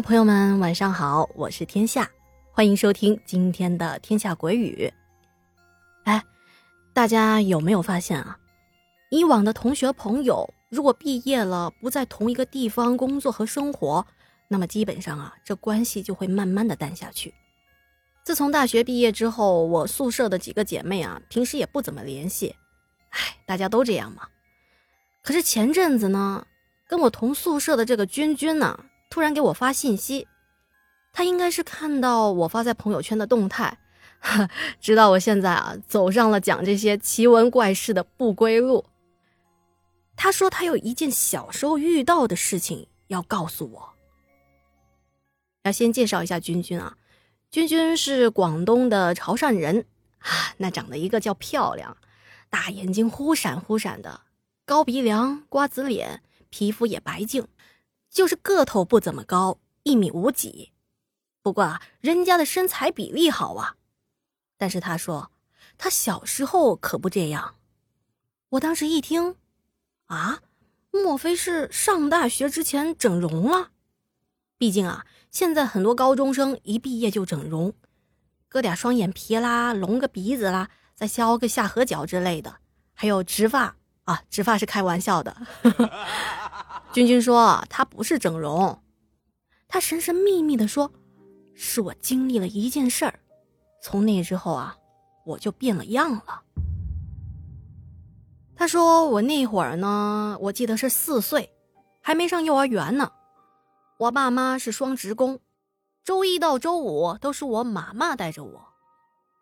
[0.00, 2.08] 朋友们，晚上好，我是天下，
[2.52, 4.92] 欢迎收听今天的天下鬼语。
[6.04, 6.22] 哎，
[6.92, 8.38] 大家有没有发现啊？
[9.10, 14.06] 以往的同学朋友，如果毕业了不在同一个地方工作和生活，
[14.46, 17.34] 那么基本上啊，这关系就会慢慢的淡下去。
[18.22, 22.54] 自从大学毕业之后，我宿舍的几个姐妹啊，平时也不怎么联系。
[23.10, 24.28] 哎，大家都这样嘛。
[25.22, 26.46] 可是前阵子呢，
[26.86, 28.78] 跟我同宿舍的这个君君呢。
[29.10, 30.26] 突然给我发信息，
[31.12, 33.78] 他应该是看到我发在朋友圈的动态，
[34.80, 38.84] 知道我现在啊走上了讲这些奇闻怪事的不归路。
[40.16, 43.88] 他说他有一件小时候遇到的事情要告诉我。
[45.64, 46.96] 要先介绍一下君君啊，
[47.50, 49.84] 君君是广东的潮汕人
[50.18, 51.96] 啊，那长得一个叫漂亮，
[52.50, 54.22] 大眼睛忽闪忽闪的，
[54.64, 57.46] 高鼻梁，瓜子脸，皮肤也白净。
[58.10, 60.72] 就是个头不怎么高，一米五几，
[61.42, 63.76] 不过啊，人家的身材比例好啊。
[64.56, 65.30] 但是他说，
[65.76, 67.54] 他小时候可不这样。
[68.50, 69.36] 我当时一听，
[70.06, 70.40] 啊，
[70.90, 73.70] 莫非是上大学之前整容了？
[74.56, 77.72] 毕竟啊，现在很多高中生一毕业就整容，
[78.48, 82.56] 割点双眼皮啦，隆个鼻子啦，再削个下颌角之类的，
[82.94, 85.36] 还有植发啊，植发是开玩笑的。
[86.98, 88.82] 君君说：“他不是整容，
[89.68, 90.90] 他神神秘秘的说，
[91.54, 93.20] 是我经历了一件事儿，
[93.80, 94.76] 从那之后啊，
[95.24, 96.42] 我就变了样了。”
[98.56, 101.54] 他说：“我那会儿呢，我记得是四岁，
[102.02, 103.12] 还没上幼儿园呢。
[103.98, 105.38] 我爸妈是双职工，
[106.02, 108.64] 周一到周五都是我妈妈带着我。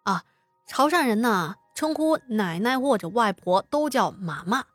[0.02, 0.24] 啊，
[0.68, 4.66] 潮汕人呢，称呼奶奶或者外婆都叫妈妈。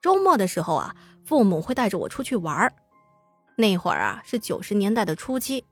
[0.00, 0.94] 周末的时候啊。”
[1.28, 2.72] 父母会带着我出去玩儿，
[3.54, 5.62] 那会儿啊是九十年代的初期，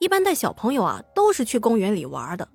[0.00, 2.46] 一般带小朋友啊都是去公园里玩的。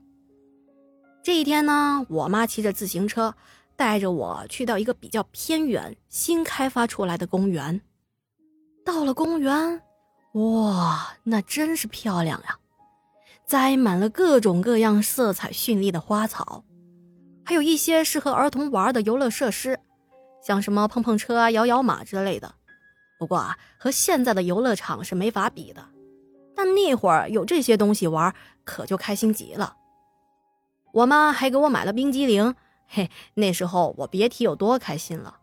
[1.23, 3.33] 这一天呢，我妈骑着自行车
[3.75, 7.81] 带着我去到一个比较偏远、新开发出来的公园。
[8.85, 9.81] 到了公园，
[10.33, 12.55] 哇，那真是漂亮呀，
[13.47, 16.63] 栽满了各种各样、色彩绚丽的花草，
[17.43, 19.79] 还有一些适合儿童玩的游乐设施。
[20.41, 22.55] 像什么碰碰车啊、摇摇马之类的，
[23.19, 25.87] 不过啊，和现在的游乐场是没法比的。
[26.55, 29.77] 但那会儿有这些东西玩，可就开心极了。
[30.91, 32.55] 我妈还给我买了冰激凌，
[32.87, 35.37] 嘿，那时候我别提有多开心了。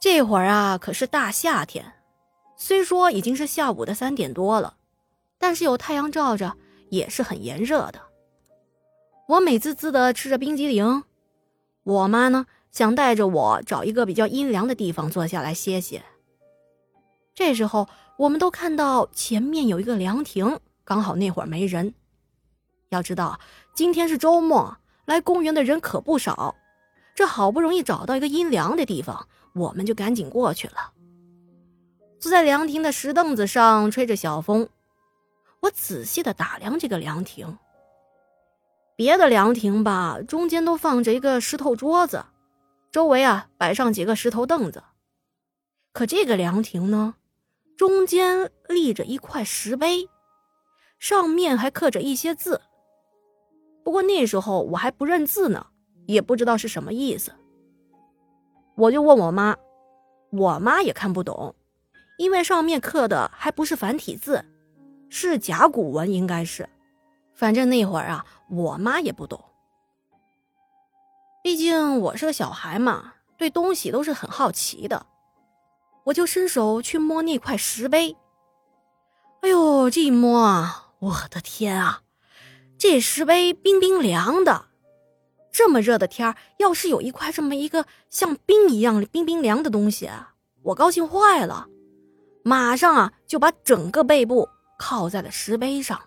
[0.00, 1.92] 这会儿啊，可是大夏天，
[2.56, 4.76] 虽说已经是下午的三点多了，
[5.38, 6.56] 但是有太阳照着，
[6.88, 8.00] 也是很炎热的。
[9.28, 11.04] 我美滋滋的吃着冰激凌，
[11.84, 12.46] 我妈呢？
[12.70, 16.02] 想带着我找一个比较阴凉的地方坐下来歇歇。
[17.34, 21.94] 这时候，我们都看到前面有一个凉亭，刚好那会儿没人。
[22.88, 23.38] 要知道，
[23.74, 26.54] 今天是周末，来公园的人可不少。
[27.14, 30.92] 这好不容易找到一个阴凉的地方，我们就赶紧过去了。
[32.20, 34.68] 坐在凉亭的石凳子上，吹着小风。
[35.60, 37.58] 我仔细的打量这个凉亭。
[38.96, 42.24] 别的凉亭吧，中间都放着一个石头桌子。
[42.90, 44.82] 周围啊摆上几个石头凳子，
[45.92, 47.14] 可这个凉亭呢，
[47.76, 50.08] 中间立着一块石碑，
[50.98, 52.60] 上面还刻着一些字。
[53.84, 55.66] 不过那时候我还不认字呢，
[56.06, 57.32] 也不知道是什么意思。
[58.74, 59.56] 我就问我妈，
[60.30, 61.54] 我妈也看不懂，
[62.16, 64.44] 因为上面刻的还不是繁体字，
[65.08, 66.68] 是甲骨文，应该是。
[67.34, 69.42] 反正那会儿啊，我妈也不懂。
[71.42, 75.06] 毕竟我是个小孩嘛，对东西都是很好奇的。
[76.04, 78.16] 我就伸手去摸那块石碑，
[79.42, 82.02] 哎呦，这一摸啊，我的天啊，
[82.78, 84.66] 这石碑冰冰凉的。
[85.52, 90.10] 这么热的天要是有一块这么一个像冰一样冰冰凉的东西，
[90.62, 91.66] 我高兴坏了，
[92.42, 94.48] 马上啊就把整个背部
[94.78, 96.00] 靠在了石碑上。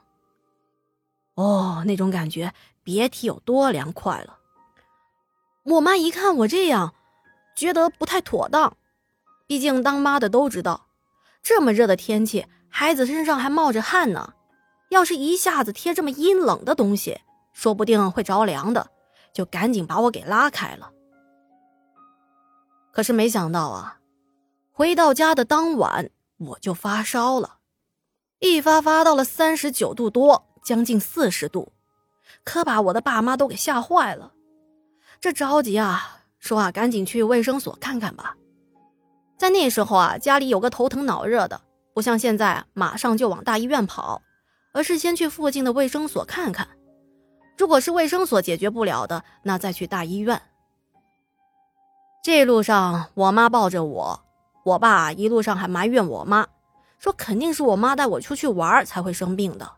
[1.35, 2.53] 哦，那种感觉
[2.83, 4.38] 别提有多凉快了。
[5.63, 6.95] 我妈一看我这样，
[7.55, 8.75] 觉得不太妥当。
[9.47, 10.87] 毕竟当妈的都知道，
[11.43, 14.33] 这么热的天气，孩子身上还冒着汗呢。
[14.89, 17.21] 要是一下子贴这么阴冷的东西，
[17.53, 18.89] 说不定会着凉的，
[19.33, 20.91] 就赶紧把我给拉开了。
[22.91, 23.99] 可是没想到啊，
[24.71, 27.59] 回到家的当晚我就发烧了，
[28.39, 31.71] 一发发到了三十九度多，将近四十度，
[32.43, 34.33] 可把我的爸妈都给吓坏了。
[35.21, 38.35] 这着急啊，说啊，赶紧去卫生所看看吧。
[39.38, 41.62] 在那时候啊，家里有个头疼脑热的，
[41.94, 44.23] 不像现在马上就往大医院跑，
[44.73, 46.68] 而是先去附近的卫生所看看。
[47.56, 50.41] 如果是卫生所解决不了的，那再去大医院。
[52.24, 54.24] 这路上，我妈抱着我，
[54.65, 56.47] 我爸一路上还埋怨我妈，
[56.97, 59.71] 说肯定是我妈带我出去玩才会生病的。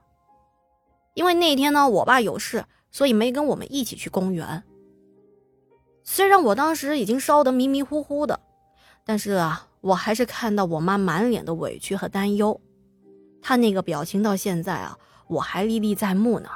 [1.16, 4.64] 因为那天呢，我爸有事，所以没跟我们一起去公园。
[6.04, 8.40] 虽然我当时已经烧得迷迷糊糊的，
[9.06, 12.60] 但是啊，我还是看到我妈满脸的委屈和担忧，
[13.42, 14.98] 她那个表情到现在啊，
[15.28, 16.50] 我还历历在目呢。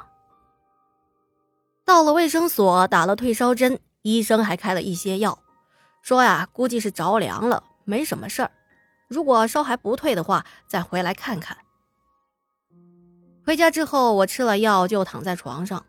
[1.85, 5.39] 到了卫生所，打了退烧针，医生还开了一些药，
[6.01, 8.51] 说呀，估计是着凉了，没什么事儿。
[9.07, 11.57] 如果烧还不退的话，再回来看看。
[13.45, 15.85] 回家之后，我吃了药就躺在床上，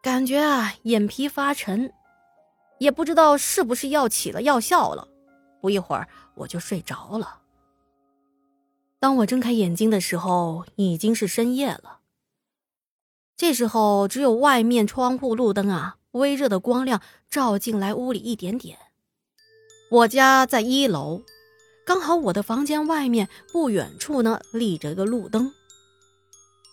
[0.00, 1.92] 感觉啊眼皮发沉，
[2.80, 5.06] 也不知道是不是药起了药效了。
[5.60, 7.40] 不一会儿我就睡着了。
[8.98, 12.00] 当我睁开眼睛的时候，已经是深夜了。
[13.36, 18.78] 这时候只有外面窗户路灯啊微热的光亮照进来屋里一点点。
[19.90, 21.22] 我家在一楼，
[21.84, 25.52] 刚好我的房间外面不远处呢立着一个路灯。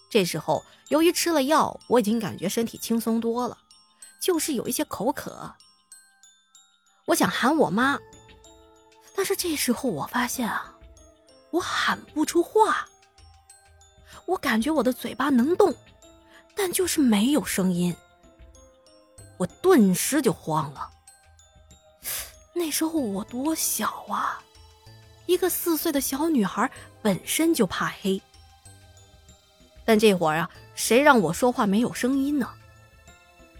[0.09, 3.57] 这时候，由于吃了药，我已经感觉身体轻松多了，
[4.21, 5.53] 就是有一些口渴。
[7.07, 7.97] 我想喊我妈，
[9.15, 10.75] 但是这时候我发现啊，
[11.51, 12.85] 我喊不出话。
[14.25, 15.73] 我感觉我的嘴巴能动，
[16.53, 17.95] 但就是没有声音。
[19.37, 20.91] 我顿时就慌了。
[22.53, 24.43] 那时候我多小啊，
[25.27, 26.69] 一个四岁的小女孩，
[27.01, 28.21] 本身就怕黑。
[29.85, 32.53] 但这会儿啊，谁让我说话没有声音呢？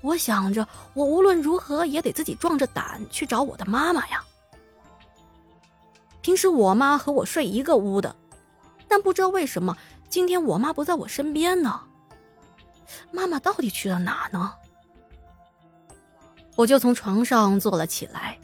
[0.07, 4.23] 我想着，我无论如何也得自己壮着胆去找我的妈妈呀。
[6.21, 8.15] 平时我妈和我睡一个屋的，
[8.87, 9.77] 但不知道为什么
[10.09, 11.81] 今天我妈不在我身边呢？
[13.11, 14.53] 妈妈到底去了哪呢？
[16.55, 18.39] 我就从床上坐了起来，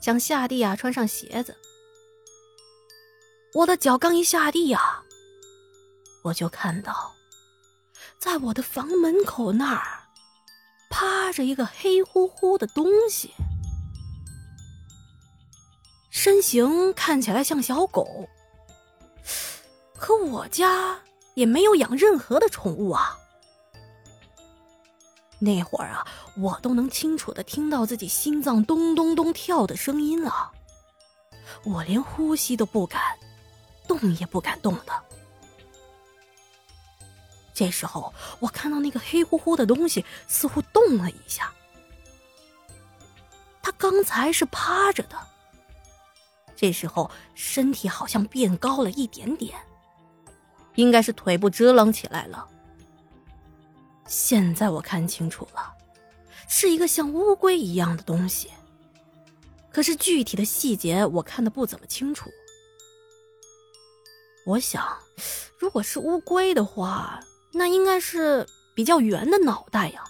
[0.00, 1.56] 想下地啊穿上鞋子。
[3.54, 5.02] 我的脚刚一下地呀。
[6.22, 7.12] 我就看到，
[8.20, 10.01] 在我的房门口那儿，
[10.92, 13.32] 趴着一个黑乎乎的东西，
[16.10, 18.28] 身形看起来像小狗。
[19.96, 21.00] 可我家
[21.34, 23.18] 也没有养任何的宠物啊。
[25.38, 26.06] 那会儿啊，
[26.36, 30.52] 我都能清楚的听到自己心脏咚咚咚跳的声音了，
[31.64, 33.00] 我连呼吸都不敢，
[33.88, 34.92] 动也不敢动的。
[37.62, 41.54] 这时候，我看到那个黑乎乎的东西似乎动了一下。
[43.62, 45.16] 他刚才是趴着的，
[46.56, 49.56] 这时候身体好像变高了一点点，
[50.74, 52.48] 应该是腿部支棱起来了。
[54.08, 55.72] 现在我看清楚了，
[56.48, 58.50] 是一个像乌龟一样的东西。
[59.70, 62.28] 可是具体的细节我看的不怎么清楚。
[64.46, 64.98] 我想，
[65.56, 67.20] 如果是乌龟的话。
[67.52, 70.04] 那应该是比较圆的脑袋呀，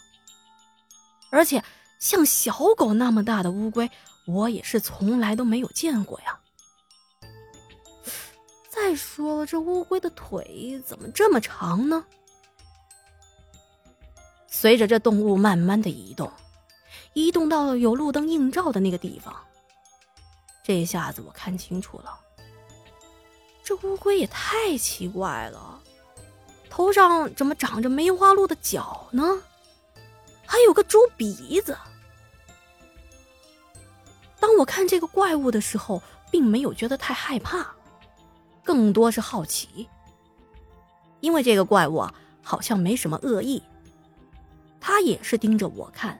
[1.31, 1.63] 而且
[1.99, 3.91] 像小狗那么大的乌龟，
[4.27, 6.39] 我也是从来都没有见过呀。
[8.71, 12.05] 再说了，这乌龟的腿怎么这么长呢？
[14.49, 16.31] 随着这动物慢慢的移动，
[17.13, 19.35] 移动到了有路灯映照的那个地方，
[20.63, 22.19] 这下子我看清楚了，
[23.65, 25.81] 这乌龟也太奇怪了。
[26.73, 29.43] 头上怎么长着梅花鹿的角呢？
[30.47, 31.76] 还有个猪鼻子。
[34.41, 37.67] 当我看这个怪物的时候，并没有觉得太害怕，
[38.64, 39.87] 更多是好奇。
[41.21, 42.07] 因为这个怪物，
[42.41, 43.62] 好像没什么恶意，
[44.81, 46.19] 他也是盯着我看，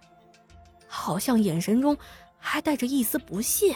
[0.87, 1.97] 好像眼神中
[2.37, 3.75] 还带着一丝不屑。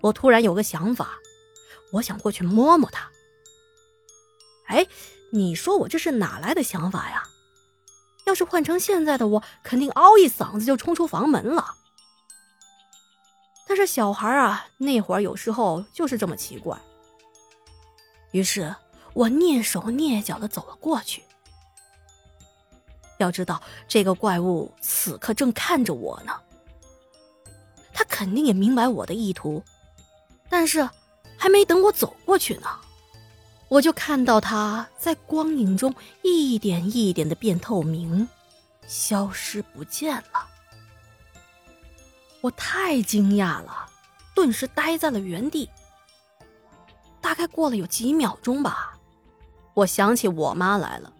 [0.00, 1.10] 我突然有个想法，
[1.92, 3.08] 我想过去摸摸它。
[4.66, 4.86] 哎，
[5.30, 7.22] 你说我这是哪来的想法呀？
[8.24, 11.74] 要是换成现在的我，肯定嗷一嗓子就冲出房门了。
[13.66, 16.78] 但是小孩啊，那会儿有时候就是这么奇怪。
[18.32, 18.74] 于是
[19.12, 21.22] 我蹑手蹑脚的走了过去。
[23.18, 26.40] 要知道，这个怪物此刻正看着我呢，
[27.92, 29.62] 他肯定也明白我的意图，
[30.48, 30.88] 但是
[31.36, 32.68] 还没等我走过去呢。
[33.68, 38.28] 我就看到它在光影中一点一点的变透明，
[38.86, 40.46] 消失不见了。
[42.40, 43.86] 我太惊讶了，
[44.34, 45.68] 顿时呆在了原地。
[47.20, 48.98] 大概过了有几秒钟吧，
[49.72, 51.10] 我想起我妈来了，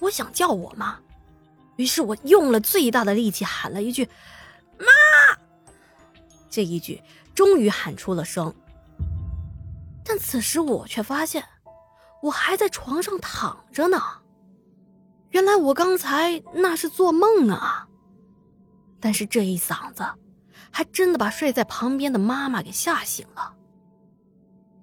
[0.00, 0.98] 我想叫我妈，
[1.76, 4.08] 于是我用了最大的力气喊了一句
[4.76, 4.86] “妈”，
[6.50, 7.00] 这一句
[7.32, 8.52] 终于喊出了声。
[10.04, 11.42] 但此时我却发现，
[12.22, 13.98] 我还在床上躺着呢。
[15.30, 17.88] 原来我刚才那是做梦啊！
[19.00, 20.04] 但是这一嗓子，
[20.70, 23.54] 还真的把睡在旁边的妈妈给吓醒了。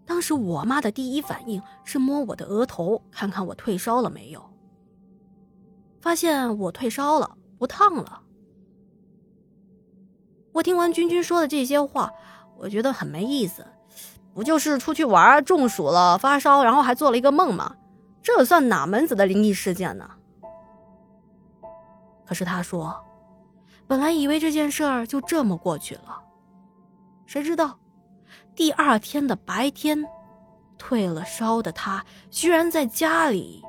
[0.05, 4.43] 当时我妈的第一反应是摸我的额头，看看我退烧了没有。
[6.01, 8.21] 发现我退烧了，不烫了。
[10.51, 12.11] 我听完君君说的这些话，
[12.57, 13.65] 我觉得很没意思。
[14.41, 17.75] 不就是出去玩中暑了发烧，然后还做了一个梦吗？
[18.23, 20.09] 这算哪门子的灵异事件呢？
[22.25, 23.05] 可是他说，
[23.85, 26.23] 本来以为这件事儿就这么过去了，
[27.27, 27.77] 谁知道
[28.55, 30.03] 第二天的白天，
[30.75, 33.63] 退了烧的他居然在家里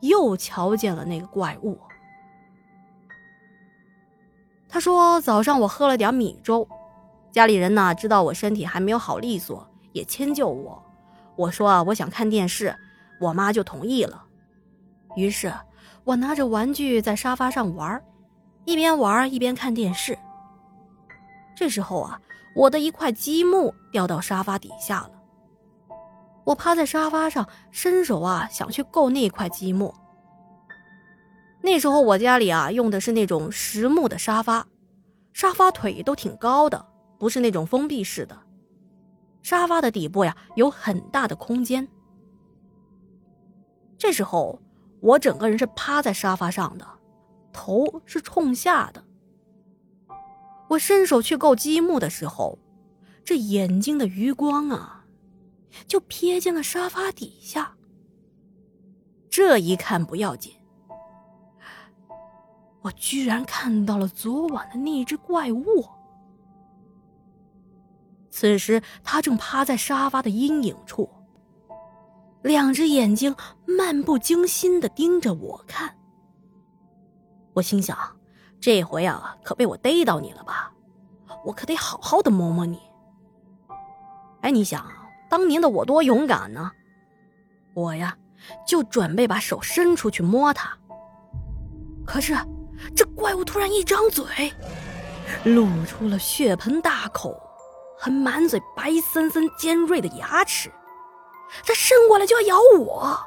[0.00, 1.80] 又瞧见了那个怪物。
[4.68, 6.68] 他说早上我喝了点米粥，
[7.32, 9.66] 家里人呢知道我身体还没有好利索。
[9.92, 10.82] 也迁就我，
[11.36, 12.74] 我说啊，我想看电视，
[13.20, 14.24] 我妈就同意了。
[15.16, 15.52] 于是，
[16.04, 18.02] 我拿着玩具在沙发上玩，
[18.64, 20.18] 一边玩一边看电视。
[21.56, 22.20] 这时候啊，
[22.54, 25.10] 我的一块积木掉到沙发底下了。
[26.44, 29.94] 我趴在沙发上，伸手啊想去够那块积木。
[31.60, 34.66] 那时候我家里啊用的是那种实木的沙发，
[35.32, 36.86] 沙发腿都挺高的，
[37.18, 38.38] 不是那种封闭式的。
[39.42, 41.88] 沙发的底部呀，有很大的空间。
[43.96, 44.60] 这时候，
[45.00, 46.86] 我整个人是趴在沙发上的，
[47.52, 49.04] 头是冲下的。
[50.68, 52.58] 我伸手去够积木的时候，
[53.24, 55.06] 这眼睛的余光啊，
[55.86, 57.74] 就瞥见了沙发底下。
[59.30, 60.52] 这一看不要紧，
[62.82, 65.84] 我居然看到了昨晚的那只怪物。
[68.30, 71.08] 此时，他正趴在沙发的阴影处，
[72.42, 73.34] 两只眼睛
[73.66, 75.96] 漫不经心的盯着我看。
[77.54, 77.96] 我心想，
[78.60, 80.72] 这回啊，可被我逮到你了吧？
[81.44, 82.78] 我可得好好的摸摸你。
[84.42, 84.86] 哎，你想，
[85.28, 86.70] 当年的我多勇敢呢？
[87.74, 88.16] 我呀，
[88.66, 90.76] 就准备把手伸出去摸它。
[92.04, 92.36] 可是，
[92.94, 94.52] 这怪物突然一张嘴，
[95.44, 97.47] 露出了血盆大口。
[97.98, 100.70] 还满嘴白森森、尖锐的牙齿，
[101.66, 103.18] 它伸过来就要咬我。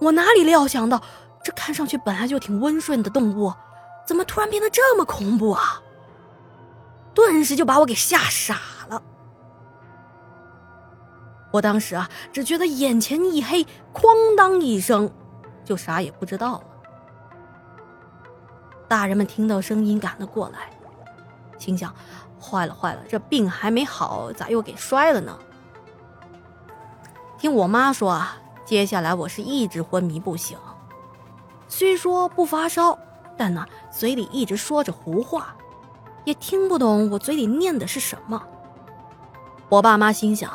[0.00, 1.02] 我哪里料想到，
[1.42, 3.52] 这看上去本来就挺温顺的动物，
[4.06, 5.82] 怎么突然变得这么恐怖啊？
[7.14, 9.02] 顿时就把我给吓傻了。
[11.50, 13.64] 我当时啊，只觉得眼前一黑，
[13.94, 15.10] 哐当一声，
[15.64, 16.64] 就啥也不知道了。
[18.86, 20.70] 大人们听到声音赶了过来，
[21.58, 21.92] 心想。
[22.40, 25.38] 坏了坏了，这病还没好，咋又给摔了呢？
[27.38, 30.58] 听我妈说啊，接下来我是一直昏迷不醒，
[31.68, 32.98] 虽说不发烧，
[33.36, 35.54] 但呢嘴里一直说着胡话，
[36.24, 38.42] 也听不懂我嘴里念的是什么。
[39.68, 40.50] 我爸妈心想：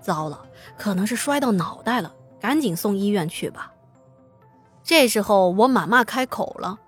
[0.00, 0.44] 糟了，
[0.76, 3.72] 可能是摔到脑袋了，赶紧送医院去吧。
[4.82, 6.78] 这时候我妈妈开口了，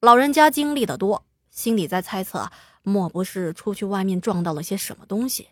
[0.00, 2.48] 老人家经历的多，心里在猜测。
[2.82, 5.48] 莫不是出去外面撞到了些什么东西？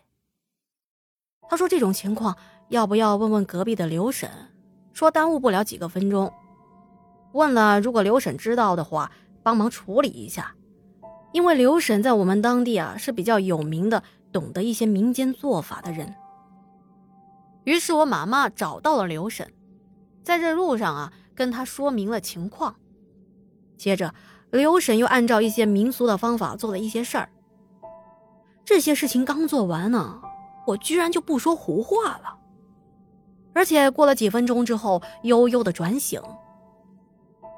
[1.49, 2.37] 他说：“这种情况
[2.69, 4.29] 要不要问问隔壁的刘婶？
[4.93, 6.31] 说耽误不了几个分钟。
[7.33, 9.11] 问了，如果刘婶知道的话，
[9.43, 10.55] 帮忙处理一下。
[11.33, 16.13] 因为刘婶在我们当地啊是比较有名的，懂得一些民间做法的人。
[17.63, 19.53] 于是我妈妈找到了刘婶，
[20.23, 22.75] 在这路上啊跟他说明了情况，
[23.77, 24.13] 接着。”
[24.51, 27.29] 刘婶又按照一些民俗的方法做了一些事儿。
[28.63, 30.21] 这些事情刚做完呢，
[30.67, 32.37] 我居然就不说胡话了，
[33.53, 36.21] 而且过了几分钟之后，悠悠的转醒。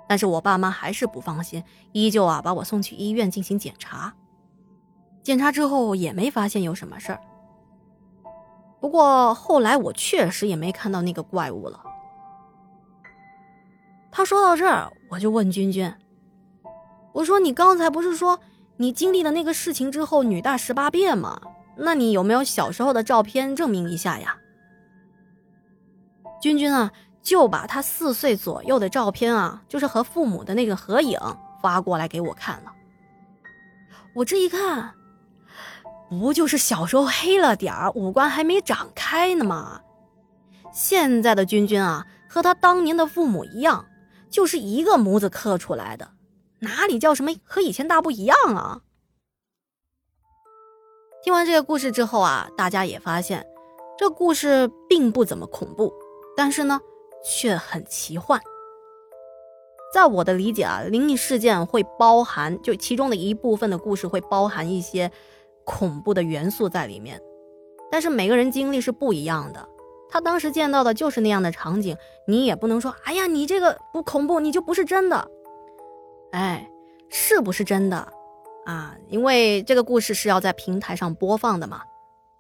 [0.07, 4.13] 但是我爸妈还是不放心，依旧啊把我送去医院进行检查。
[5.23, 7.19] 检查之后也没发现有什么事儿。
[8.79, 11.81] 不过后来我确实也没看到那个怪物了。
[14.11, 15.91] 他说到这儿，我就问君君。
[17.13, 18.39] 我说你刚才不是说
[18.77, 21.39] 你经历了那个事情之后女大十八变吗？
[21.77, 24.35] 那你有没有小时候的照片证明一下呀？
[26.41, 26.91] 君君啊，
[27.21, 31.19] 就把他四岁左右的照片啊，就是和父母的那个合影
[31.61, 32.73] 发过来给我看了。
[34.13, 34.93] 我这一看，
[36.09, 39.81] 不就是小时候黑了点儿，五官还没长开呢吗？
[40.71, 43.85] 现在的君君啊，和他当年的父母一样，
[44.29, 46.09] 就是一个模子刻出来的，
[46.63, 48.81] 哪里叫什么和以前大不一样啊？
[51.21, 53.45] 听完这个故事之后啊，大家也发现，
[53.97, 55.93] 这故事并不怎么恐怖，
[56.37, 56.79] 但是呢，
[57.23, 58.41] 却很奇幻。
[59.93, 65.11] 在我的理解啊，灵异事件会包含，就其中的一部分的故事会包含一些
[65.65, 67.21] 恐怖的元素在里面，
[67.91, 69.67] 但是每个人经历是不一样的。
[70.09, 75.27] 他当时见到的就是那样的场景，你也不能说，哎呀，你这个不恐怖，你就不是真的。
[76.33, 76.67] 哎，
[77.09, 78.11] 是不是真的
[78.65, 78.95] 啊？
[79.07, 81.83] 因为这个故事是要在平台上播放的嘛，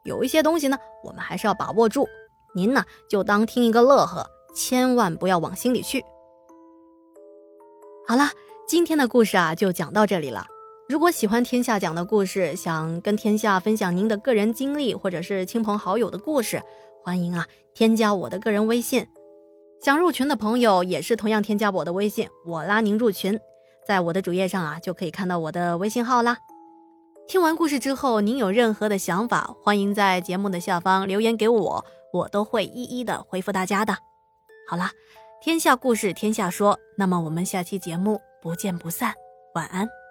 [0.03, 2.07] 有一些东西呢，我们还是要把握住。
[2.55, 6.03] 您呢，就当听一个乐呵，千万不要往心里去。
[8.07, 8.31] 好了，
[8.67, 10.47] 今天的故事啊，就讲到这里了。
[10.89, 16.59] 如果喜欢天下讲的故事，想跟天下分享您的个人经历，或者是亲朋好友的故事。
[17.03, 19.07] 欢迎啊，添加我的个人微信。
[19.83, 23.39] 想入群的朋友也是同样添加我的微信，我拉您入群。
[23.85, 26.37] 在我的主页上啊，就可以看到我的微信号啦。
[27.27, 33.97] 听完故事之后，您有任何的想法，欢迎在节目的下方留言给我，我都会一一的回复大家的。
[34.69, 34.91] 好啦，
[35.41, 39.13] 天下故事天下说，那么我们下期节目不见不散，
[39.55, 40.02] 晚安。